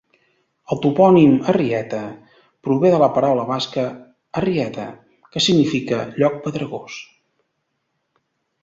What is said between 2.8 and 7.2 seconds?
de la paraula basca "harrieta", que significa "lloc pedregós".